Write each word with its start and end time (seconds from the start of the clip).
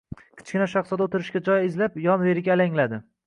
Kichkina 0.37 0.67
shahzoda 0.71 1.05
o‘tirishga 1.09 1.43
joy 1.49 1.67
izlab 1.67 2.01
yon-veriga 2.07 2.57
alangladi. 2.57 3.01